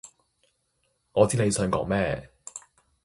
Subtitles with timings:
[1.11, 2.31] 我知你想講咩